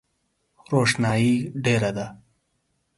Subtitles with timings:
[0.71, 2.05] روښنایي ډېره ده.